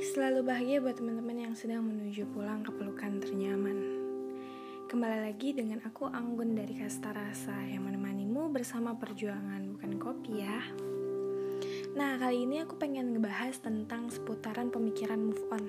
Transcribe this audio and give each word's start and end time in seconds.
selalu 0.00 0.48
bahagia 0.48 0.80
buat 0.80 0.96
teman-teman 0.96 1.44
yang 1.44 1.52
sedang 1.52 1.84
menuju 1.84 2.24
pulang 2.32 2.64
ke 2.64 2.72
pelukan 2.72 3.20
ternyaman. 3.20 4.00
Kembali 4.88 5.28
lagi 5.28 5.52
dengan 5.52 5.84
aku 5.84 6.08
Anggun 6.08 6.56
dari 6.56 6.72
Kasta 6.72 7.12
Rasa 7.12 7.68
yang 7.68 7.84
menemanimu 7.84 8.48
bersama 8.48 8.96
perjuangan 8.96 9.60
bukan 9.76 10.00
kopi 10.00 10.40
ya. 10.40 10.56
Nah, 11.92 12.16
kali 12.16 12.48
ini 12.48 12.64
aku 12.64 12.80
pengen 12.80 13.12
ngebahas 13.12 13.60
tentang 13.60 14.08
seputaran 14.08 14.72
pemikiran 14.72 15.20
move 15.20 15.44
on. 15.52 15.64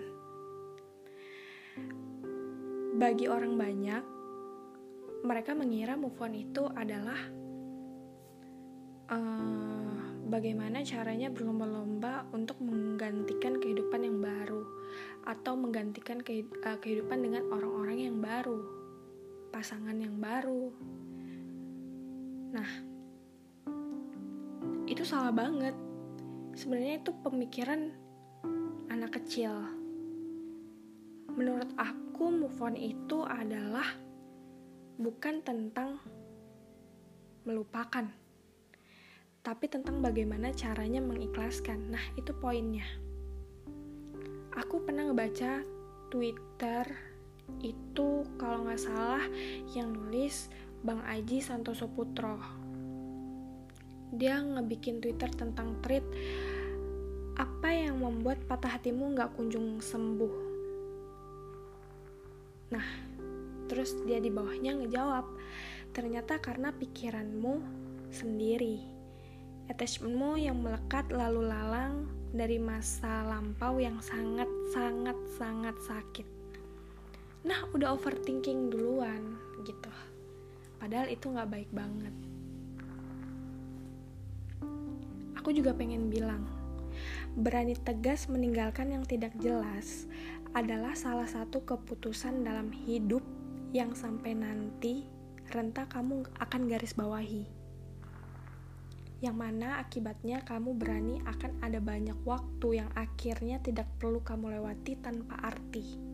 Bagi 2.95 3.27
orang 3.27 3.59
banyak, 3.59 4.03
mereka 5.27 5.51
mengira 5.59 5.99
move 5.99 6.15
on 6.23 6.33
itu 6.39 6.71
adalah 6.71 7.19
uh, 9.11 9.90
bagaimana 10.31 10.79
caranya 10.87 11.27
berlomba-lomba 11.27 12.23
untuk 12.31 12.55
menggantikan 12.63 13.59
kehidupan 13.59 14.07
yang 14.07 14.23
baru 14.23 14.63
atau 15.27 15.59
menggantikan 15.59 16.23
eh, 16.23 16.47
kehidupan 16.63 17.19
dengan 17.19 17.43
orang-orang 17.51 18.07
yang 18.07 18.17
baru, 18.23 18.63
pasangan 19.51 19.99
yang 19.99 20.15
baru. 20.23 20.71
Nah, 22.55 22.69
itu 24.87 25.03
salah 25.03 25.35
banget. 25.35 25.75
Sebenarnya 26.55 27.03
itu 27.03 27.11
pemikiran 27.19 27.91
anak 28.87 29.19
kecil. 29.19 29.51
Menurut 31.35 31.75
aku, 31.75 32.31
move 32.31 32.59
on 32.63 32.79
itu 32.79 33.23
adalah 33.27 33.87
bukan 34.95 35.43
tentang 35.43 35.99
melupakan 37.47 38.20
tapi 39.41 39.65
tentang 39.65 40.05
bagaimana 40.05 40.53
caranya 40.53 41.01
mengikhlaskan. 41.01 41.89
Nah, 41.89 42.05
itu 42.13 42.29
poinnya. 42.37 42.85
Aku 44.53 44.85
pernah 44.85 45.09
ngebaca 45.09 45.65
Twitter 46.13 46.85
itu 47.65 48.21
kalau 48.37 48.69
nggak 48.69 48.79
salah 48.79 49.25
yang 49.73 49.97
nulis 49.97 50.47
Bang 50.85 51.01
Aji 51.09 51.41
Santoso 51.41 51.89
Putro. 51.89 52.37
Dia 54.13 54.37
ngebikin 54.45 55.01
Twitter 55.01 55.31
tentang 55.33 55.81
tweet 55.81 56.05
apa 57.33 57.73
yang 57.73 57.97
membuat 57.97 58.37
patah 58.45 58.77
hatimu 58.77 59.17
nggak 59.17 59.33
kunjung 59.33 59.81
sembuh. 59.81 60.35
Nah, 62.77 62.87
terus 63.65 63.97
dia 64.05 64.21
di 64.21 64.29
bawahnya 64.29 64.77
ngejawab, 64.77 65.25
ternyata 65.95 66.37
karena 66.37 66.69
pikiranmu 66.75 67.53
sendiri 68.11 68.90
attachmentmu 69.71 70.35
yang 70.35 70.59
melekat 70.59 71.07
lalu 71.15 71.47
lalang 71.47 72.03
dari 72.35 72.59
masa 72.59 73.23
lampau 73.23 73.79
yang 73.79 74.03
sangat 74.03 74.51
sangat 74.75 75.15
sangat 75.39 75.75
sakit. 75.87 76.27
Nah, 77.47 77.63
udah 77.71 77.95
overthinking 77.95 78.67
duluan 78.67 79.39
gitu. 79.63 79.91
Padahal 80.75 81.07
itu 81.07 81.31
nggak 81.31 81.47
baik 81.47 81.71
banget. 81.71 82.11
Aku 85.39 85.55
juga 85.55 85.71
pengen 85.71 86.11
bilang, 86.11 86.43
berani 87.39 87.73
tegas 87.79 88.27
meninggalkan 88.27 88.91
yang 88.91 89.07
tidak 89.07 89.31
jelas 89.39 90.05
adalah 90.51 90.93
salah 90.99 91.25
satu 91.25 91.63
keputusan 91.63 92.43
dalam 92.43 92.75
hidup 92.75 93.23
yang 93.71 93.95
sampai 93.95 94.35
nanti 94.35 95.07
renta 95.55 95.87
kamu 95.87 96.27
akan 96.43 96.61
garis 96.67 96.91
bawahi 96.91 97.60
yang 99.21 99.37
mana 99.37 99.77
akibatnya 99.77 100.41
kamu 100.41 100.73
berani 100.73 101.21
akan 101.29 101.61
ada 101.61 101.77
banyak 101.77 102.17
waktu 102.25 102.81
yang 102.81 102.89
akhirnya 102.97 103.61
tidak 103.61 103.85
perlu 104.01 104.19
kamu 104.25 104.57
lewati 104.57 104.97
tanpa 104.97 105.37
arti. 105.45 106.11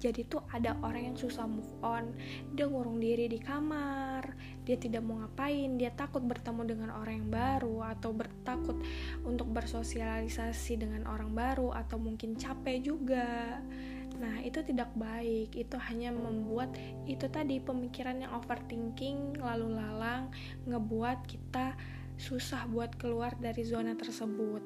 Jadi 0.00 0.24
tuh 0.24 0.40
ada 0.48 0.80
orang 0.80 1.12
yang 1.12 1.16
susah 1.20 1.44
move 1.44 1.76
on, 1.84 2.16
dia 2.56 2.64
ngurung 2.64 3.04
diri 3.04 3.28
di 3.28 3.36
kamar, 3.36 4.32
dia 4.64 4.80
tidak 4.80 5.04
mau 5.04 5.20
ngapain, 5.20 5.76
dia 5.76 5.92
takut 5.92 6.24
bertemu 6.24 6.62
dengan 6.64 6.90
orang 6.96 7.20
yang 7.20 7.28
baru 7.28 7.84
atau 7.84 8.10
bertakut 8.16 8.80
untuk 9.28 9.52
bersosialisasi 9.52 10.80
dengan 10.80 11.04
orang 11.04 11.36
baru 11.36 11.76
atau 11.76 12.00
mungkin 12.00 12.32
capek 12.32 12.80
juga 12.80 13.60
Nah, 14.20 14.44
itu 14.44 14.60
tidak 14.60 14.92
baik. 14.94 15.56
Itu 15.56 15.80
hanya 15.80 16.12
membuat 16.12 16.76
itu 17.08 17.24
tadi 17.32 17.56
pemikiran 17.58 18.20
yang 18.20 18.36
overthinking 18.36 19.40
lalu 19.40 19.72
lalang 19.72 20.28
ngebuat 20.68 21.24
kita 21.24 21.72
susah 22.20 22.68
buat 22.68 23.00
keluar 23.00 23.32
dari 23.40 23.64
zona 23.64 23.96
tersebut. 23.96 24.60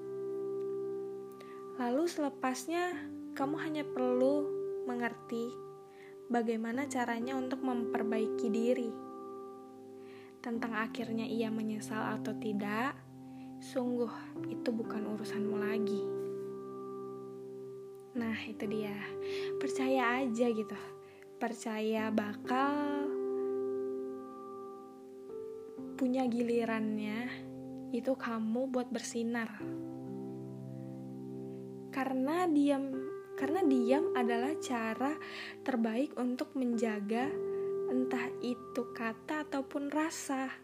Lalu 1.78 2.02
selepasnya 2.10 2.98
kamu 3.38 3.56
hanya 3.62 3.82
perlu 3.86 4.46
mengerti 4.90 5.46
bagaimana 6.26 6.90
caranya 6.90 7.38
untuk 7.38 7.62
memperbaiki 7.62 8.48
diri. 8.50 8.90
Tentang 10.42 10.76
akhirnya 10.76 11.24
ia 11.24 11.48
menyesal 11.48 12.20
atau 12.20 12.36
tidak, 12.36 12.98
sungguh 13.62 14.10
itu 14.50 14.68
bukan 14.74 15.14
urusanmu 15.14 15.56
lagi. 15.56 16.23
Nah, 18.14 18.38
itu 18.46 18.62
dia. 18.70 18.94
Percaya 19.58 20.22
aja 20.22 20.46
gitu. 20.46 20.78
Percaya 21.34 22.14
bakal 22.14 23.10
punya 25.98 26.22
gilirannya 26.30 27.26
itu 27.90 28.14
kamu 28.14 28.70
buat 28.70 28.86
bersinar. 28.94 29.50
Karena 31.90 32.46
diam 32.46 33.02
karena 33.34 33.66
diam 33.66 34.14
adalah 34.14 34.54
cara 34.62 35.18
terbaik 35.66 36.14
untuk 36.14 36.54
menjaga 36.54 37.26
entah 37.90 38.30
itu 38.46 38.94
kata 38.94 39.42
ataupun 39.50 39.90
rasa. 39.90 40.54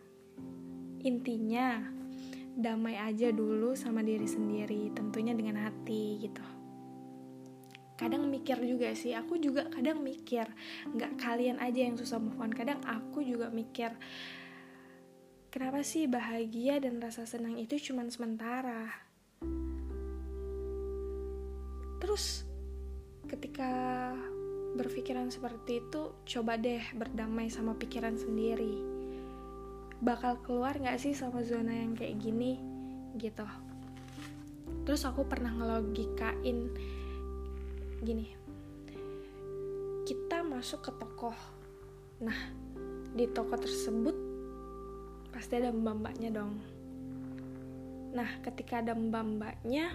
Intinya, 1.03 1.83
damai 2.55 2.94
aja 2.94 3.34
dulu 3.34 3.75
sama 3.75 4.06
diri 4.06 4.27
sendiri, 4.31 4.94
tentunya 4.94 5.34
dengan 5.34 5.66
hati 5.66 6.22
gitu 6.22 6.59
kadang 8.00 8.33
mikir 8.33 8.56
juga 8.65 8.97
sih 8.97 9.12
aku 9.12 9.37
juga 9.37 9.69
kadang 9.69 10.00
mikir 10.00 10.49
nggak 10.97 11.21
kalian 11.21 11.61
aja 11.61 11.84
yang 11.84 12.00
susah 12.00 12.16
move 12.16 12.41
on. 12.41 12.49
Kadang 12.49 12.81
aku 12.88 13.21
juga 13.21 13.53
mikir 13.53 13.93
kenapa 15.53 15.84
sih 15.84 16.09
bahagia 16.09 16.81
dan 16.81 16.97
rasa 16.97 17.28
senang 17.28 17.60
itu 17.60 17.77
cuma 17.77 18.09
sementara? 18.09 18.89
Terus 22.00 22.49
ketika 23.28 23.69
berpikiran 24.81 25.28
seperti 25.28 25.84
itu 25.84 26.16
coba 26.25 26.56
deh 26.56 26.81
berdamai 26.97 27.53
sama 27.53 27.77
pikiran 27.77 28.16
sendiri. 28.16 28.81
Bakal 30.00 30.41
keluar 30.41 30.72
nggak 30.81 30.97
sih 30.97 31.12
sama 31.12 31.44
zona 31.44 31.77
yang 31.77 31.93
kayak 31.93 32.16
gini? 32.16 32.56
Gitu. 33.21 33.44
Terus 34.89 35.05
aku 35.05 35.28
pernah 35.28 35.53
ngelogikain 35.53 36.72
gini. 38.00 38.27
Kita 40.09 40.43
masuk 40.43 40.88
ke 40.88 40.93
toko 40.97 41.33
nah 42.21 42.37
di 43.16 43.25
toko 43.33 43.56
tersebut 43.56 44.12
pasti 45.33 45.56
ada 45.56 45.72
mbak-mbaknya 45.72 46.31
dong. 46.33 46.53
Nah 48.12 48.28
ketika 48.44 48.83
ada 48.84 48.93
mbak-mbaknya 48.93 49.94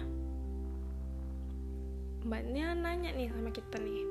mbaknya 2.26 2.74
nanya 2.74 3.10
nih 3.14 3.30
sama 3.30 3.50
kita 3.54 3.78
nih. 3.78 4.02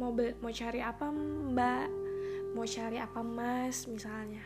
Mau 0.00 0.14
mau 0.16 0.52
cari 0.52 0.80
apa 0.80 1.12
mbak? 1.12 1.88
Mau 2.56 2.64
cari 2.64 2.96
apa 2.96 3.20
mas? 3.20 3.84
Misalnya. 3.90 4.44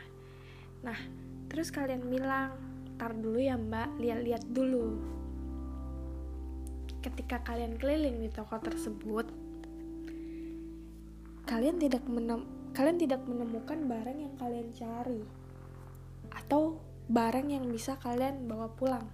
Nah 0.83 0.99
terus 1.47 1.71
kalian 1.71 2.03
bilang 2.11 2.57
tar 2.99 3.15
dulu 3.15 3.39
ya 3.39 3.55
mbak. 3.55 3.95
Lihat-lihat 4.01 4.43
dulu 4.51 5.17
ketika 7.05 7.43
kalian 7.45 7.81
keliling 7.81 8.23
di 8.23 8.29
toko 8.33 8.57
tersebut 8.61 9.29
kalian 11.47 11.79
tidak 11.79 12.03
menem 12.11 12.45
kalian 12.77 12.99
tidak 13.01 13.25
menemukan 13.25 13.89
barang 13.89 14.19
yang 14.21 14.35
kalian 14.37 14.69
cari 14.75 15.23
atau 16.29 16.77
barang 17.07 17.47
yang 17.49 17.65
bisa 17.71 17.95
kalian 18.03 18.51
bawa 18.51 18.67
pulang. 18.75 19.07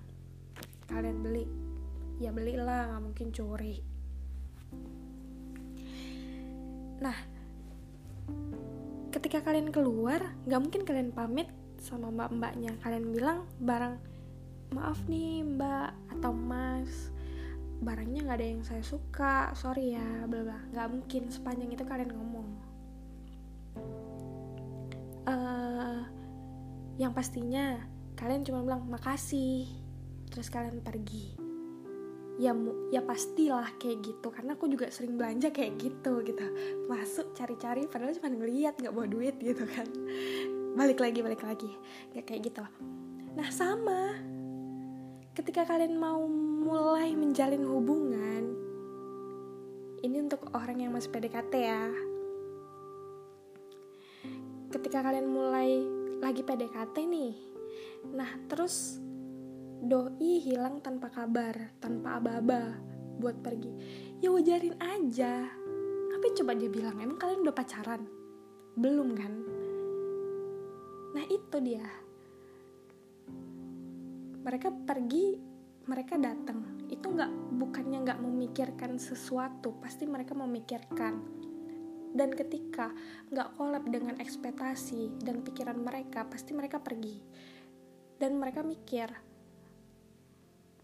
Kalian 0.89 1.21
beli. 1.21 1.45
Ya 2.19 2.33
belilah 2.33 2.89
nggak 2.93 3.03
mungkin 3.05 3.29
curi. 3.31 3.77
Nah 6.99 7.19
ketika 9.13 9.45
kalian 9.45 9.69
keluar 9.71 10.35
nggak 10.49 10.61
mungkin 10.61 10.83
kalian 10.89 11.13
pamit 11.13 11.53
sama 11.79 12.09
mbak-mbaknya. 12.09 12.75
Kalian 12.81 13.13
bilang 13.13 13.45
barang 13.61 14.01
maaf 14.73 14.99
nih 15.05 15.45
mbak 15.45 15.93
atau 16.17 16.33
mas 16.33 17.13
barangnya 17.83 18.21
nggak 18.23 18.39
ada 18.39 18.47
yang 18.47 18.63
saya 18.63 18.83
suka 18.87 19.51
sorry 19.59 19.99
ya 19.99 20.25
bla 20.31 20.47
bla. 20.47 20.59
Nggak 20.71 20.89
mungkin 20.89 21.23
sepanjang 21.29 21.71
itu 21.75 21.85
kalian 21.85 22.13
ngomong. 22.15 22.49
Uh, 25.23 26.03
yang 26.99 27.11
pastinya 27.11 27.83
kalian 28.15 28.47
cuma 28.47 28.63
bilang 28.63 28.87
makasih. 28.87 29.67
Terus 30.31 30.49
kalian 30.49 30.79
pergi. 30.81 31.35
Ya 32.41 32.57
ya 32.95 33.05
pastilah 33.05 33.77
kayak 33.77 33.99
gitu 34.09 34.33
karena 34.33 34.57
aku 34.57 34.71
juga 34.71 34.89
sering 34.89 35.19
belanja 35.19 35.51
kayak 35.51 35.83
gitu 35.83 36.23
gitu. 36.23 36.47
Masuk 36.87 37.35
cari-cari 37.35 37.91
padahal 37.91 38.15
cuma 38.15 38.31
ngeliat 38.31 38.79
nggak 38.79 38.95
bawa 38.95 39.11
duit 39.11 39.37
gitu 39.43 39.67
kan. 39.67 39.91
Balik 40.79 41.03
lagi 41.03 41.21
balik 41.21 41.43
lagi. 41.43 41.69
Ya 42.15 42.23
kayak 42.23 42.47
gitu 42.47 42.63
nah 43.33 43.49
sama. 43.49 44.13
Ketika 45.33 45.65
kalian 45.65 45.97
mau 45.97 46.29
mulai 46.63 47.11
menjalin 47.19 47.67
hubungan 47.67 48.55
ini 50.07 50.17
untuk 50.23 50.47
orang 50.55 50.79
yang 50.79 50.95
masih 50.95 51.11
PDKT 51.11 51.53
ya 51.59 51.91
ketika 54.71 55.03
kalian 55.03 55.27
mulai 55.27 55.83
lagi 56.23 56.47
PDKT 56.47 56.97
nih 57.11 57.35
nah 58.15 58.31
terus 58.47 59.03
doi 59.83 60.39
hilang 60.39 60.79
tanpa 60.79 61.11
kabar, 61.11 61.75
tanpa 61.83 62.23
aba-aba 62.23 62.79
buat 63.19 63.43
pergi. 63.43 63.75
Ya 64.23 64.31
wajarin 64.31 64.79
aja. 64.79 65.51
Tapi 66.15 66.27
coba 66.39 66.55
dia 66.55 66.71
bilang, 66.71 67.03
emang 67.03 67.19
kalian 67.19 67.43
udah 67.43 67.57
pacaran? 67.57 68.07
Belum 68.79 69.11
kan? 69.19 69.33
Nah 71.19 71.25
itu 71.27 71.57
dia. 71.59 71.83
Mereka 74.47 74.87
pergi, 74.87 75.35
mereka 75.87 76.19
datang. 76.19 76.87
Itu 76.91 77.13
nggak 77.13 77.59
bukannya 77.59 77.99
nggak 78.05 78.21
memikirkan 78.23 78.99
sesuatu, 78.99 79.79
pasti 79.83 80.05
mereka 80.05 80.37
memikirkan. 80.37 81.15
Dan 82.13 82.31
ketika 82.37 82.93
nggak 83.33 83.57
kolab 83.57 83.89
dengan 83.89 84.21
ekspektasi 84.21 85.25
dan 85.25 85.41
pikiran 85.41 85.81
mereka, 85.81 86.29
pasti 86.29 86.53
mereka 86.53 86.79
pergi. 86.79 87.17
Dan 88.21 88.39
mereka 88.39 88.63
mikir, 88.63 89.09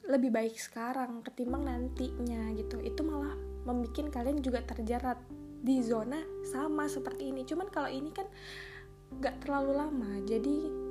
lebih 0.08 0.32
baik 0.32 0.56
sekarang 0.56 1.20
ketimbang 1.20 1.68
nantinya 1.68 2.48
gitu 2.56 2.80
itu 2.80 3.04
malah 3.04 3.36
membuat 3.68 4.08
kalian 4.08 4.40
juga 4.40 4.64
terjerat 4.64 5.20
di 5.60 5.84
zona 5.84 6.16
sama 6.48 6.88
seperti 6.88 7.28
ini 7.28 7.44
cuman 7.44 7.68
kalau 7.68 7.92
ini 7.92 8.08
kan 8.16 8.24
nggak 9.20 9.44
terlalu 9.44 9.72
lama 9.76 10.12
jadi 10.24 10.87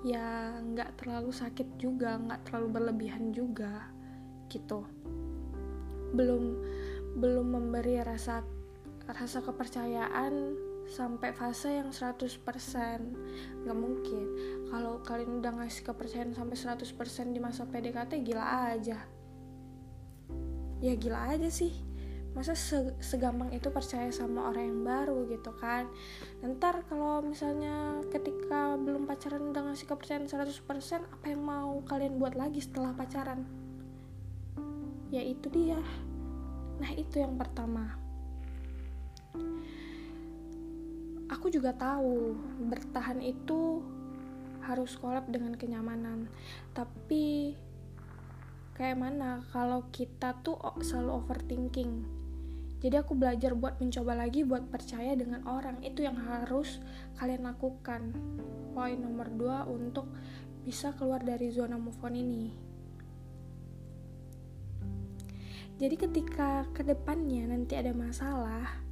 ya 0.00 0.56
nggak 0.64 0.96
terlalu 0.96 1.28
sakit 1.28 1.76
juga 1.76 2.16
nggak 2.16 2.48
terlalu 2.48 2.68
berlebihan 2.80 3.32
juga 3.36 3.88
gitu. 4.48 4.86
Belum 6.16 6.56
belum 7.18 7.46
memberi 7.52 8.00
rasa 8.00 8.40
rasa 9.10 9.42
kepercayaan 9.42 10.56
sampai 10.90 11.30
fase 11.30 11.78
yang 11.78 11.92
100% 11.92 12.40
nggak 13.66 13.78
mungkin. 13.78 14.26
Kalau 14.70 15.02
kalian 15.04 15.42
udah 15.42 15.62
ngasih 15.62 15.86
kepercayaan 15.86 16.34
sampai 16.34 16.56
100% 16.56 17.34
di 17.34 17.40
masa 17.42 17.66
PDKT 17.66 18.24
gila 18.24 18.74
aja. 18.74 18.98
Ya 20.80 20.94
gila 20.96 21.36
aja 21.36 21.52
sih 21.52 21.89
masa 22.30 22.54
segampang 23.02 23.50
itu 23.50 23.74
percaya 23.74 24.06
sama 24.14 24.50
orang 24.50 24.70
yang 24.70 24.80
baru 24.86 25.26
gitu 25.26 25.50
kan? 25.58 25.90
Ntar 26.40 26.86
kalau 26.86 27.20
misalnya 27.26 27.98
ketika 28.08 28.78
belum 28.78 29.04
pacaran 29.10 29.50
udah 29.50 29.70
ngasih 29.70 29.90
kepercayaan 29.90 30.30
100% 30.30 31.06
apa 31.10 31.26
yang 31.26 31.42
mau 31.42 31.82
kalian 31.84 32.22
buat 32.22 32.38
lagi 32.38 32.62
setelah 32.62 32.94
pacaran? 32.94 33.42
Ya 35.10 35.26
itu 35.26 35.50
dia. 35.50 35.82
Nah 36.78 36.90
itu 36.94 37.18
yang 37.18 37.34
pertama. 37.34 37.98
Aku 41.30 41.46
juga 41.50 41.74
tahu 41.74 42.34
bertahan 42.70 43.22
itu 43.22 43.82
harus 44.62 44.94
kolab 44.98 45.26
dengan 45.26 45.58
kenyamanan. 45.58 46.30
Tapi 46.70 47.54
kayak 48.80 48.96
mana 48.96 49.44
kalau 49.52 49.84
kita 49.92 50.40
tuh 50.40 50.56
selalu 50.80 51.20
overthinking. 51.20 52.00
Jadi 52.80 52.96
aku 52.96 53.12
belajar 53.12 53.52
buat 53.52 53.76
mencoba 53.76 54.16
lagi 54.16 54.40
buat 54.40 54.72
percaya 54.72 55.12
dengan 55.12 55.44
orang 55.44 55.84
itu 55.84 56.00
yang 56.00 56.16
harus 56.16 56.80
kalian 57.20 57.44
lakukan. 57.44 58.16
Poin 58.72 58.96
nomor 58.96 59.28
dua 59.36 59.68
untuk 59.68 60.08
bisa 60.64 60.96
keluar 60.96 61.20
dari 61.20 61.52
zona 61.52 61.76
move 61.76 62.00
on 62.00 62.16
ini. 62.16 62.56
Jadi 65.76 65.96
ketika 66.00 66.64
ke 66.72 66.80
depannya 66.80 67.52
nanti 67.52 67.76
ada 67.76 67.92
masalah 67.92 68.88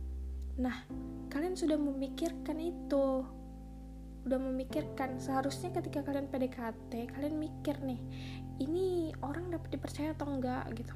Nah, 0.59 0.75
kalian 1.31 1.55
sudah 1.55 1.79
memikirkan 1.79 2.59
itu. 2.59 3.23
Udah 4.29 4.37
memikirkan 4.37 5.17
seharusnya 5.17 5.73
ketika 5.73 6.05
kalian 6.05 6.29
PDKT, 6.29 7.17
kalian 7.17 7.41
mikir 7.41 7.81
nih, 7.81 7.97
ini 8.61 9.09
orang 9.25 9.49
dapat 9.49 9.73
dipercaya 9.73 10.13
atau 10.13 10.29
enggak 10.29 10.69
gitu. 10.77 10.93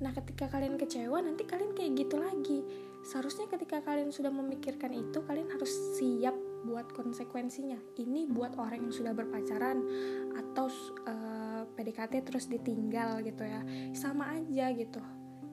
Nah, 0.00 0.16
ketika 0.16 0.48
kalian 0.48 0.80
kecewa, 0.80 1.20
nanti 1.20 1.44
kalian 1.44 1.76
kayak 1.76 1.92
gitu 1.92 2.16
lagi. 2.16 2.64
Seharusnya 3.04 3.52
ketika 3.52 3.84
kalian 3.84 4.08
sudah 4.08 4.32
memikirkan 4.32 4.96
itu, 4.96 5.20
kalian 5.28 5.52
harus 5.52 5.70
siap 6.00 6.32
buat 6.64 6.88
konsekuensinya. 6.96 7.76
Ini 8.00 8.32
buat 8.32 8.56
orang 8.56 8.88
yang 8.88 8.94
sudah 8.96 9.12
berpacaran 9.12 9.84
atau 10.32 10.72
uh, 10.72 10.72
eh, 11.04 11.62
PDKT 11.68 12.24
terus 12.24 12.48
ditinggal 12.48 13.20
gitu 13.28 13.44
ya. 13.44 13.60
Sama 13.92 14.40
aja 14.40 14.72
gitu. 14.72 15.04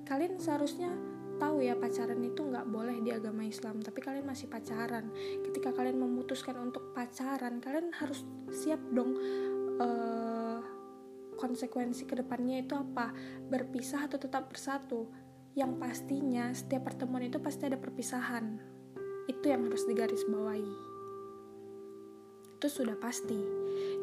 Kalian 0.07 0.39
seharusnya 0.39 0.95
tahu 1.41 1.65
ya 1.65 1.73
pacaran 1.73 2.21
itu 2.21 2.45
nggak 2.45 2.69
boleh 2.69 3.01
di 3.01 3.09
agama 3.09 3.41
Islam 3.41 3.81
tapi 3.81 3.97
kalian 3.97 4.29
masih 4.29 4.45
pacaran. 4.45 5.09
Ketika 5.41 5.73
kalian 5.73 5.97
memutuskan 5.97 6.53
untuk 6.61 6.93
pacaran 6.93 7.57
kalian 7.57 7.89
harus 7.97 8.21
siap 8.53 8.77
dong 8.93 9.17
uh, 9.81 10.61
konsekuensi 11.41 12.05
ke 12.05 12.13
depannya 12.21 12.61
itu 12.61 12.77
apa? 12.77 13.09
Berpisah 13.49 14.05
atau 14.05 14.21
tetap 14.21 14.53
bersatu? 14.53 15.09
Yang 15.57 15.81
pastinya 15.81 16.53
setiap 16.53 16.93
pertemuan 16.93 17.25
itu 17.25 17.41
pasti 17.41 17.65
ada 17.65 17.81
perpisahan. 17.81 18.61
Itu 19.25 19.49
yang 19.49 19.65
harus 19.65 19.89
digarisbawahi. 19.89 20.73
Itu 22.61 22.67
sudah 22.69 22.93
pasti. 23.01 23.41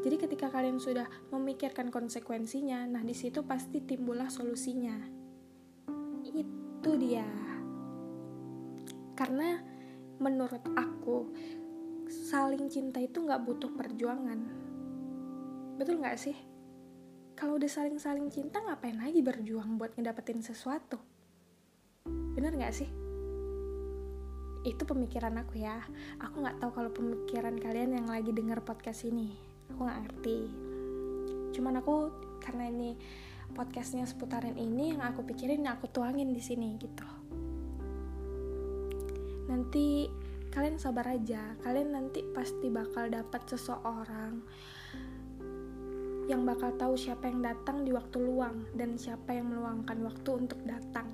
Jadi 0.02 0.17
ketika 0.19 0.50
kalian 0.50 0.82
sudah 0.82 1.06
memikirkan 1.31 1.94
konsekuensinya 1.94 2.90
nah 2.90 3.06
di 3.06 3.14
situ 3.14 3.46
pasti 3.46 3.79
timbullah 3.79 4.26
solusinya 4.26 5.18
itu 6.79 6.95
dia. 6.95 7.27
Karena 9.19 9.59
menurut 10.23 10.63
aku 10.79 11.27
saling 12.07 12.71
cinta 12.71 13.03
itu 13.03 13.19
nggak 13.19 13.43
butuh 13.43 13.67
perjuangan. 13.75 14.39
Betul 15.75 15.99
nggak 15.99 16.14
sih? 16.14 16.38
Kalau 17.35 17.59
udah 17.59 17.67
saling-saling 17.67 18.31
cinta 18.31 18.62
ngapain 18.62 18.95
lagi 18.95 19.19
berjuang 19.26 19.75
buat 19.75 19.99
ngedapetin 19.99 20.38
sesuatu? 20.38 21.02
Bener 22.07 22.55
nggak 22.55 22.75
sih? 22.75 22.87
Itu 24.62 24.87
pemikiran 24.87 25.35
aku 25.35 25.59
ya. 25.59 25.83
Aku 26.23 26.47
nggak 26.47 26.62
tahu 26.62 26.71
kalau 26.79 26.91
pemikiran 26.95 27.59
kalian 27.59 27.99
yang 27.99 28.07
lagi 28.07 28.31
denger 28.31 28.62
podcast 28.62 29.02
ini. 29.02 29.35
Aku 29.75 29.83
nggak 29.83 29.99
ngerti. 30.07 30.38
Cuman 31.59 31.83
aku 31.83 32.14
karena 32.38 32.71
ini 32.71 32.95
podcastnya 33.52 34.05
seputaran 34.05 34.57
ini 34.57 34.97
yang 34.97 35.02
aku 35.05 35.25
pikirin 35.25 35.64
yang 35.64 35.76
aku 35.76 35.88
tuangin 35.88 36.33
di 36.33 36.43
sini 36.43 36.76
gitu. 36.76 37.09
Nanti 39.49 40.09
kalian 40.52 40.76
sabar 40.81 41.09
aja. 41.12 41.57
Kalian 41.64 41.95
nanti 41.95 42.25
pasti 42.35 42.69
bakal 42.69 43.09
dapat 43.12 43.43
seseorang 43.49 44.40
yang 46.28 46.45
bakal 46.45 46.76
tahu 46.76 46.93
siapa 46.93 47.25
yang 47.33 47.40
datang 47.40 47.88
di 47.88 47.90
waktu 47.97 48.21
luang 48.21 48.69
dan 48.76 49.00
siapa 49.00 49.33
yang 49.33 49.49
meluangkan 49.49 49.97
waktu 50.05 50.31
untuk 50.37 50.61
datang. 50.69 51.09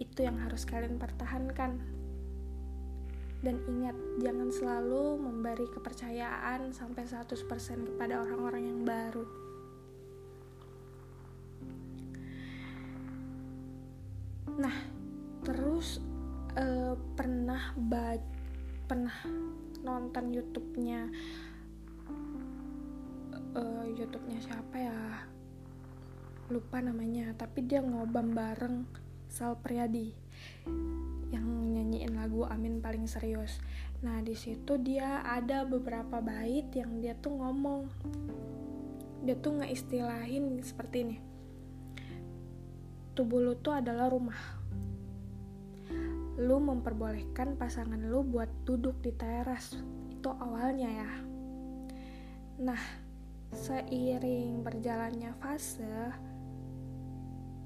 Itu 0.00 0.24
yang 0.24 0.40
harus 0.40 0.64
kalian 0.64 0.96
pertahankan. 0.96 2.00
Dan 3.42 3.58
ingat 3.68 3.98
jangan 4.22 4.48
selalu 4.54 5.18
memberi 5.18 5.66
kepercayaan 5.76 6.72
sampai 6.72 7.04
100% 7.04 7.36
kepada 7.90 8.22
orang-orang 8.22 8.70
yang 8.70 8.71
pernah 18.86 19.16
nonton 19.80 20.30
YouTube-nya 20.32 21.08
uh, 23.56 23.84
YouTube-nya 23.88 24.38
siapa 24.44 24.76
ya 24.76 24.98
lupa 26.52 26.84
namanya 26.84 27.32
tapi 27.32 27.64
dia 27.64 27.80
ngobam 27.80 28.36
bareng 28.36 28.84
Sal 29.32 29.56
Priadi 29.56 30.12
yang 31.32 31.48
nyanyiin 31.72 32.12
lagu 32.12 32.44
Amin 32.44 32.84
paling 32.84 33.08
serius. 33.08 33.56
Nah 34.04 34.20
di 34.20 34.36
situ 34.36 34.76
dia 34.76 35.24
ada 35.24 35.64
beberapa 35.64 36.20
bait 36.20 36.68
yang 36.76 37.00
dia 37.00 37.16
tuh 37.16 37.40
ngomong, 37.40 37.88
dia 39.24 39.32
tuh 39.40 39.64
ngeistilahin 39.64 40.60
seperti 40.60 40.96
ini 41.08 41.16
tubuh 43.12 43.44
lu 43.44 43.54
tuh 43.60 43.76
adalah 43.76 44.08
rumah. 44.08 44.61
Lu 46.42 46.58
memperbolehkan 46.58 47.54
pasangan 47.54 48.02
lu 48.02 48.26
buat 48.26 48.50
duduk 48.66 48.98
di 48.98 49.14
teras. 49.14 49.78
Itu 50.10 50.34
awalnya 50.34 50.90
ya. 50.90 51.12
Nah, 52.66 52.82
seiring 53.54 54.66
berjalannya 54.66 55.30
fase, 55.38 56.10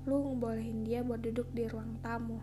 lu 0.04 0.36
ngebolehin 0.36 0.84
dia 0.84 1.00
buat 1.00 1.24
duduk 1.24 1.48
di 1.56 1.64
ruang 1.72 1.96
tamu. 2.04 2.36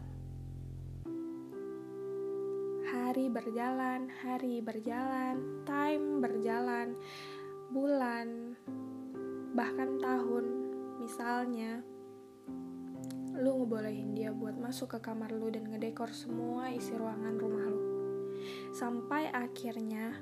Hari 2.90 3.30
berjalan, 3.30 4.10
hari 4.26 4.58
berjalan, 4.58 5.38
time 5.70 6.18
berjalan, 6.18 6.98
bulan, 7.70 8.58
bahkan 9.54 10.02
tahun. 10.02 10.46
Misalnya, 10.98 11.86
lu 13.34 13.66
ngebolehin 13.66 14.14
dia 14.14 14.30
buat 14.30 14.54
masuk 14.54 14.94
ke 14.94 15.00
kamar 15.10 15.34
lu 15.34 15.50
dan 15.50 15.66
ngedekor 15.66 16.14
semua 16.14 16.70
isi 16.70 16.94
ruangan 16.94 17.34
rumah 17.42 17.66
lu. 17.66 17.82
Sampai 18.70 19.34
akhirnya, 19.34 20.14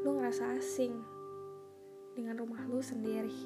lu 0.00 0.16
ngerasa 0.16 0.56
asing 0.56 0.96
dengan 2.16 2.40
rumah 2.40 2.64
lu 2.64 2.80
sendiri. 2.80 3.36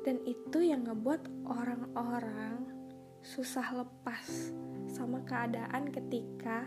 Dan 0.00 0.24
itu 0.24 0.64
yang 0.64 0.88
ngebuat 0.88 1.28
orang-orang 1.44 2.64
susah 3.20 3.84
lepas 3.84 4.56
sama 4.88 5.20
keadaan 5.28 5.92
ketika 5.92 6.64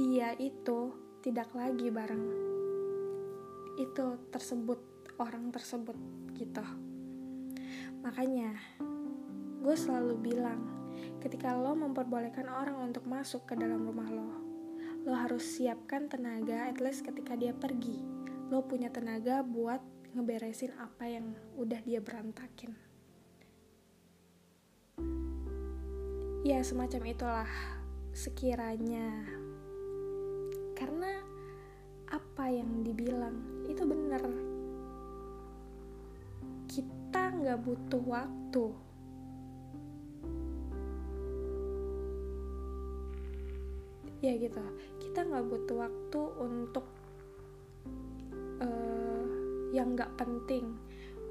dia 0.00 0.32
itu 0.40 0.96
tidak 1.20 1.52
lagi 1.52 1.92
bareng. 1.92 2.24
Itu 3.76 4.16
tersebut 4.32 4.80
orang 5.20 5.52
tersebut 5.52 6.21
gitu. 6.34 6.64
Makanya 8.02 8.56
gue 9.62 9.76
selalu 9.78 10.18
bilang 10.18 10.60
ketika 11.22 11.54
lo 11.54 11.72
memperbolehkan 11.78 12.50
orang 12.50 12.90
untuk 12.90 13.06
masuk 13.06 13.46
ke 13.46 13.54
dalam 13.54 13.86
rumah 13.86 14.10
lo 14.10 14.52
lo 15.02 15.18
harus 15.18 15.42
siapkan 15.42 16.06
tenaga 16.06 16.70
at 16.70 16.78
least 16.78 17.02
ketika 17.02 17.34
dia 17.34 17.50
pergi. 17.50 17.98
Lo 18.54 18.62
punya 18.62 18.86
tenaga 18.86 19.42
buat 19.42 19.82
ngeberesin 20.14 20.70
apa 20.78 21.10
yang 21.10 21.34
udah 21.58 21.80
dia 21.82 21.98
berantakin. 21.98 22.78
Ya 26.46 26.62
semacam 26.62 27.02
itulah 27.10 27.50
sekiranya. 28.14 29.26
Karena 30.78 31.18
apa 32.06 32.46
yang 32.46 32.86
dibilang 32.86 33.66
itu 33.66 33.82
kita 33.82 34.51
nggak 37.42 37.60
butuh 37.66 38.02
waktu. 38.06 38.64
Ya 44.22 44.38
gitu. 44.38 44.62
Kita 45.02 45.26
nggak 45.26 45.46
butuh 45.50 45.76
waktu 45.82 46.20
untuk 46.38 46.86
yang 49.72 49.96
gak 49.96 50.20
penting. 50.20 50.76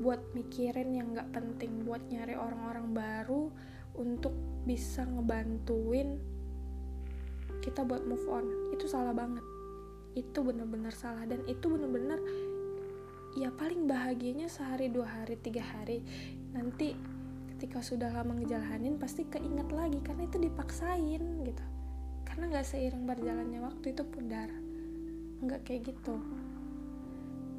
Buat 0.02 0.34
mikirin 0.34 0.98
yang 0.98 1.14
gak 1.14 1.30
penting. 1.30 1.86
Buat 1.86 2.02
nyari 2.10 2.34
orang-orang 2.34 2.90
baru 2.90 3.54
untuk 4.02 4.34
bisa 4.66 5.06
ngebantuin 5.06 6.18
kita 7.62 7.86
buat 7.86 8.02
move 8.10 8.26
on. 8.26 8.74
Itu 8.74 8.90
salah 8.90 9.14
banget. 9.14 9.46
Itu 10.18 10.42
bener-bener 10.42 10.90
salah. 10.90 11.30
Dan 11.30 11.46
itu 11.46 11.70
bener-bener 11.70 12.18
ya 13.36 13.48
paling 13.56 13.88
bahagianya 13.88 14.52
sehari 14.52 14.92
dua 14.92 15.08
hari 15.08 15.40
tiga 15.40 15.64
hari. 15.64 16.04
Nanti 16.52 16.96
ketika 17.56 17.80
sudah 17.80 18.12
lama 18.12 18.36
ngejalanin 18.36 19.00
pasti 19.00 19.24
keinget 19.28 19.70
lagi 19.72 20.00
karena 20.04 20.28
itu 20.28 20.38
dipaksain 20.42 21.24
gitu. 21.48 21.66
Karena 22.28 22.44
nggak 22.52 22.68
seiring 22.68 23.04
berjalannya 23.08 23.60
waktu 23.64 23.96
itu 23.96 24.04
pudar. 24.04 24.50
Nggak 25.40 25.62
kayak 25.64 25.96
gitu. 25.96 26.16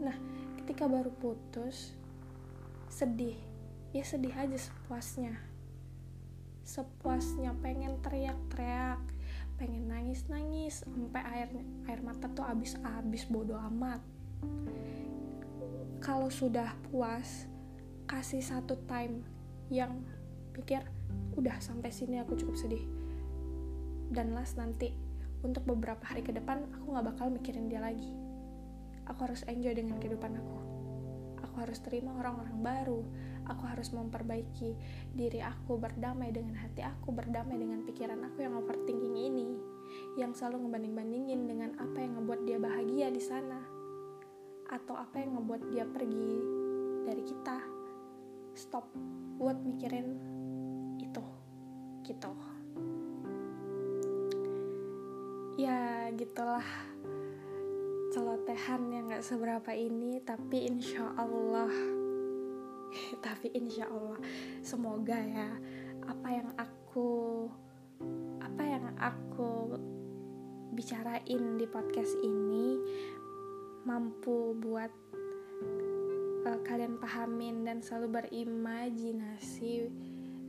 Nah 0.02 0.17
ketika 0.61 0.88
baru 0.88 1.12
putus 1.14 1.97
sedih. 2.93 3.37
Ya 3.93 4.05
sedih 4.05 4.33
aja 4.33 4.57
sepuasnya. 4.57 5.37
Sepuasnya 6.64 7.52
pengen 7.61 8.00
teriak-teriak 8.00 9.00
pengen 9.61 9.87
nangis-nangis 9.87 10.83
sampai 10.83 11.23
air 11.23 11.49
air 11.87 12.00
mata 12.02 12.26
tuh 12.33 12.43
abis-abis 12.43 13.31
bodoh 13.31 13.61
amat 13.71 14.02
kalau 16.02 16.35
sudah 16.35 16.75
puas 16.90 17.47
kasih 18.11 18.42
satu 18.42 18.75
time 18.90 19.23
yang 19.71 20.02
pikir 20.50 20.82
udah 21.38 21.62
sampai 21.62 21.94
sini 21.94 22.18
aku 22.18 22.35
cukup 22.35 22.59
sedih. 22.59 22.82
Dan 24.11 24.35
last 24.35 24.59
nanti 24.59 24.90
untuk 25.47 25.62
beberapa 25.64 26.02
hari 26.02 26.26
ke 26.26 26.35
depan 26.35 26.66
aku 26.75 26.90
nggak 26.90 27.06
bakal 27.14 27.30
mikirin 27.30 27.71
dia 27.71 27.78
lagi. 27.78 28.11
Aku 29.06 29.30
harus 29.30 29.47
enjoy 29.47 29.78
dengan 29.78 30.02
kehidupan 30.02 30.35
aku. 30.42 30.59
Aku 31.47 31.54
harus 31.62 31.78
terima 31.78 32.18
orang-orang 32.18 32.59
baru. 32.59 33.00
Aku 33.47 33.62
harus 33.71 33.94
memperbaiki 33.94 34.75
diri 35.14 35.38
aku 35.38 35.78
berdamai 35.78 36.30
dengan 36.30 36.54
hati 36.62 36.82
aku 36.82 37.11
berdamai 37.11 37.59
dengan 37.59 37.82
pikiran 37.82 38.23
aku 38.23 38.47
yang 38.47 38.54
overthinking 38.54 39.18
ini 39.18 39.59
yang 40.14 40.30
selalu 40.30 40.62
ngebanding-bandingin 40.71 41.50
dengan 41.50 41.71
apa 41.82 41.99
yang 41.99 42.23
ngebuat 42.23 42.40
dia 42.47 42.59
bahagia 42.62 43.11
di 43.11 43.18
sana 43.18 43.72
atau 44.73 44.97
apa 44.97 45.21
yang 45.21 45.37
ngebuat 45.37 45.62
dia 45.69 45.85
pergi 45.85 46.33
dari 47.05 47.23
kita. 47.23 47.61
Stop 48.57 48.88
buat 49.37 49.61
mikirin 49.61 50.17
itu 50.97 51.25
gitu. 52.09 52.33
Ya 55.61 56.09
gitulah 56.17 56.64
celotehan 58.12 58.93
yang 58.93 59.05
gak 59.09 59.25
seberapa 59.25 59.73
ini 59.73 60.21
tapi 60.21 60.69
insya 60.69 61.17
Allah 61.17 61.73
tapi 63.25 63.49
insya 63.57 63.88
Allah 63.88 64.21
semoga 64.61 65.17
ya 65.17 65.49
apa 66.05 66.29
yang 66.29 66.50
aku 66.61 67.49
apa 68.45 68.62
yang 68.69 68.85
aku 69.00 69.81
bicarain 70.76 71.57
di 71.57 71.64
podcast 71.64 72.12
ini 72.21 72.76
mampu 73.83 74.55
buat 74.59 74.93
uh, 76.47 76.61
kalian 76.67 76.99
pahamin 77.03 77.67
dan 77.67 77.83
selalu 77.83 78.23
berimajinasi 78.23 79.91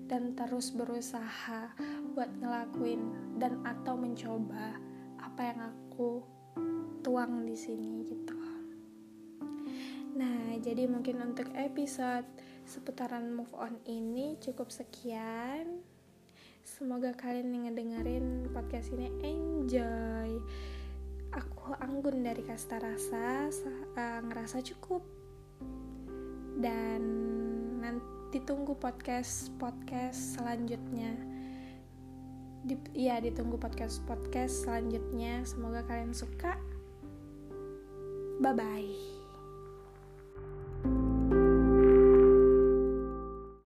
dan 0.06 0.36
terus 0.36 0.75
berusaha 0.75 1.74
buat 2.13 2.30
ngelakuin 2.38 3.02
dan 3.40 3.63
atau 3.66 3.96
mencoba 3.98 4.78
apa 5.18 5.42
yang 5.42 5.60
aku 5.74 6.22
tuang 7.02 7.48
di 7.48 7.58
sini 7.58 8.06
gitu. 8.06 8.38
Nah, 10.13 10.54
jadi 10.62 10.86
mungkin 10.86 11.25
untuk 11.25 11.50
episode 11.58 12.30
seputaran 12.70 13.34
move 13.34 13.50
on 13.58 13.82
ini 13.90 14.38
cukup 14.38 14.70
sekian. 14.70 15.82
Semoga 16.63 17.12
kalian 17.18 17.50
yang 17.52 17.63
ngedengerin 17.68 18.48
podcast 18.54 18.94
ini 18.94 19.10
enjoy. 19.25 20.38
Aku 21.34 21.74
Anggun 21.82 22.22
dari 22.22 22.46
Kasta 22.46 22.78
Rasa 22.78 23.50
uh, 23.98 24.20
ngerasa 24.22 24.62
cukup. 24.62 25.02
Dan 26.62 27.02
nanti 27.82 28.38
tunggu 28.46 28.78
podcast 28.78 29.50
podcast 29.58 30.38
selanjutnya. 30.38 31.18
Di, 32.63 32.78
ya 32.94 33.18
ditunggu 33.18 33.58
podcast 33.58 34.06
podcast 34.06 34.70
selanjutnya. 34.70 35.42
Semoga 35.42 35.82
kalian 35.90 36.13
suka. 36.13 36.54
Bye 38.38 38.54
bye. 38.54 39.12